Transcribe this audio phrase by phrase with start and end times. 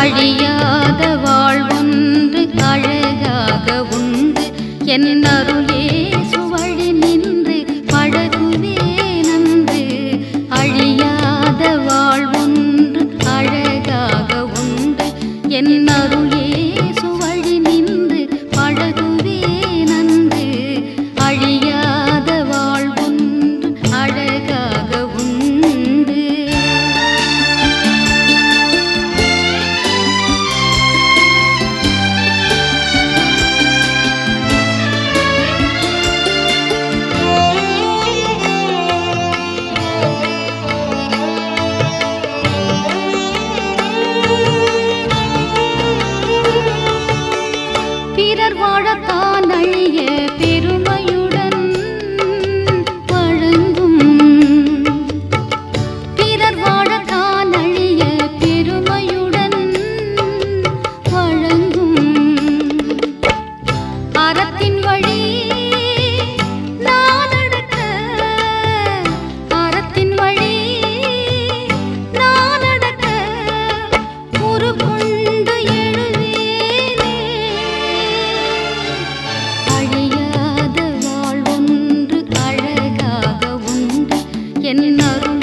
[0.00, 4.44] அழியாத வாழ்வொன்று அழகாக உண்டு.
[4.84, 5.84] என் அருளே
[6.30, 7.56] சுவழி நின்று
[7.86, 8.76] பழகுவே
[9.28, 9.82] நன்று.
[10.48, 15.04] அழியாத வாழ்வொன்று அழகாக உண்டு.
[15.48, 16.48] என் அருளே
[48.20, 50.00] பிறர் வாழத்தான் அழிய
[50.38, 51.29] பெருமையுள்
[84.70, 85.39] എന്നറും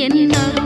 [0.00, 0.59] 甜甜的